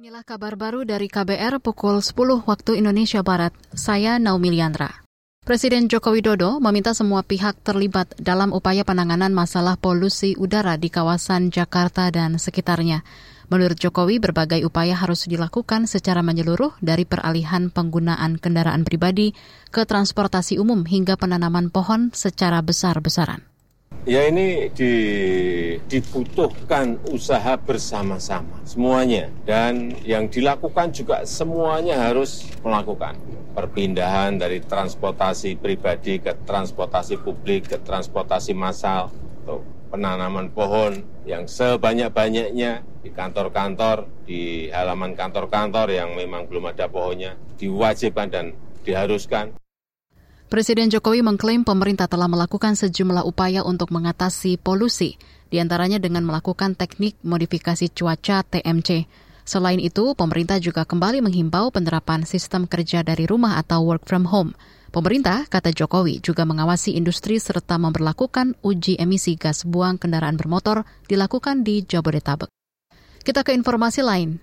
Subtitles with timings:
[0.00, 3.52] Inilah kabar baru dari KBR pukul 10 waktu Indonesia Barat.
[3.76, 5.04] Saya Naomi Liandra.
[5.44, 11.52] Presiden Joko Widodo meminta semua pihak terlibat dalam upaya penanganan masalah polusi udara di kawasan
[11.52, 13.04] Jakarta dan sekitarnya.
[13.52, 19.36] Menurut Jokowi, berbagai upaya harus dilakukan secara menyeluruh dari peralihan penggunaan kendaraan pribadi
[19.68, 23.49] ke transportasi umum hingga penanaman pohon secara besar-besaran.
[24.08, 24.92] Ya ini di,
[25.84, 29.28] dibutuhkan usaha bersama-sama semuanya.
[29.44, 33.20] Dan yang dilakukan juga semuanya harus melakukan.
[33.52, 39.12] Perpindahan dari transportasi pribadi ke transportasi publik ke transportasi massal.
[39.44, 47.36] Atau penanaman pohon yang sebanyak-banyaknya di kantor-kantor, di halaman kantor-kantor yang memang belum ada pohonnya
[47.60, 49.52] diwajibkan dan diharuskan.
[50.50, 55.14] Presiden Jokowi mengklaim pemerintah telah melakukan sejumlah upaya untuk mengatasi polusi,
[55.46, 59.06] di antaranya dengan melakukan teknik modifikasi cuaca TMC.
[59.46, 64.50] Selain itu, pemerintah juga kembali menghimbau penerapan sistem kerja dari rumah atau work from home.
[64.90, 71.62] Pemerintah, kata Jokowi, juga mengawasi industri serta memperlakukan uji emisi gas buang kendaraan bermotor dilakukan
[71.62, 72.50] di Jabodetabek.
[73.22, 74.42] Kita ke informasi lain.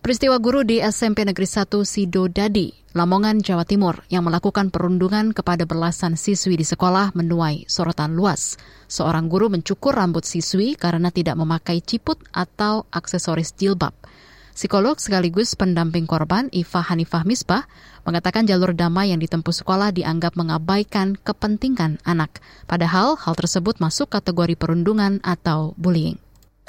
[0.00, 5.62] Peristiwa guru di SMP Negeri 1 Sido Dadi, Lamongan, Jawa Timur yang melakukan perundungan kepada
[5.62, 8.58] belasan siswi di sekolah menuai sorotan luas.
[8.90, 13.94] Seorang guru mencukur rambut siswi karena tidak memakai ciput atau aksesoris jilbab.
[14.58, 17.70] Psikolog sekaligus pendamping korban Iva Hanifah Misbah
[18.02, 22.42] mengatakan jalur damai yang ditempuh sekolah dianggap mengabaikan kepentingan anak.
[22.66, 26.18] Padahal hal tersebut masuk kategori perundungan atau bullying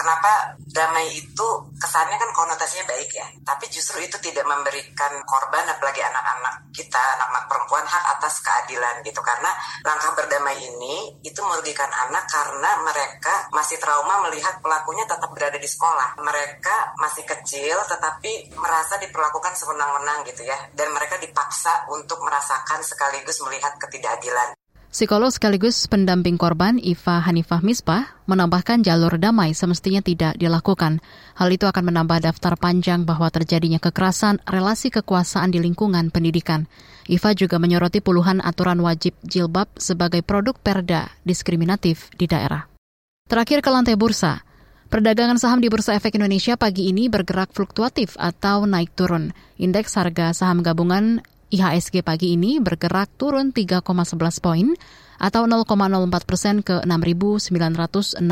[0.01, 6.01] kenapa damai itu kesannya kan konotasinya baik ya, tapi justru itu tidak memberikan korban apalagi
[6.01, 9.53] anak-anak kita, anak-anak perempuan hak atas keadilan gitu karena
[9.85, 15.69] langkah berdamai ini itu merugikan anak karena mereka masih trauma melihat pelakunya tetap berada di
[15.69, 16.17] sekolah.
[16.17, 23.37] Mereka masih kecil tetapi merasa diperlakukan sewenang-wenang gitu ya dan mereka dipaksa untuk merasakan sekaligus
[23.45, 24.57] melihat ketidakadilan.
[24.91, 30.99] Psikolog sekaligus pendamping korban Iva Hanifah Misbah menambahkan jalur damai semestinya tidak dilakukan.
[31.39, 36.67] Hal itu akan menambah daftar panjang bahwa terjadinya kekerasan relasi kekuasaan di lingkungan pendidikan.
[37.07, 42.67] Iva juga menyoroti puluhan aturan wajib jilbab sebagai produk perda diskriminatif di daerah.
[43.31, 44.43] Terakhir ke lantai bursa.
[44.91, 49.31] Perdagangan saham di Bursa Efek Indonesia pagi ini bergerak fluktuatif atau naik turun.
[49.55, 53.83] Indeks harga saham gabungan IHSG pagi ini bergerak turun 3,11
[54.39, 54.71] poin
[55.19, 55.67] atau 0,04
[56.23, 58.23] persen ke 6.963.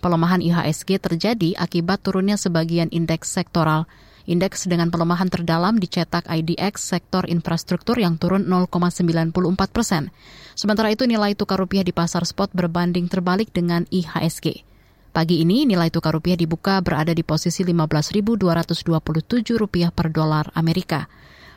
[0.00, 3.84] Pelemahan IHSG terjadi akibat turunnya sebagian indeks sektoral.
[4.24, 9.36] Indeks dengan pelemahan terdalam dicetak IDX sektor infrastruktur yang turun 0,94
[9.68, 10.08] persen.
[10.56, 14.64] Sementara itu nilai tukar rupiah di pasar spot berbanding terbalik dengan IHSG.
[15.12, 21.04] Pagi ini nilai tukar rupiah dibuka berada di posisi 15.227 rupiah per dolar Amerika.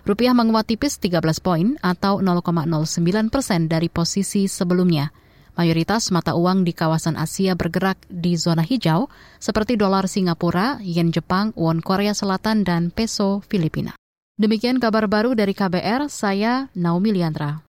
[0.06, 5.10] Rupiah menguat tipis 13 poin atau 0,09 persen dari posisi sebelumnya.
[5.58, 9.10] Mayoritas mata uang di kawasan Asia bergerak di zona hijau
[9.42, 13.96] seperti dolar Singapura, yen Jepang, won Korea Selatan, dan peso Filipina.
[14.36, 17.64] Demikian kabar baru dari KBR, saya Naomi Liandra.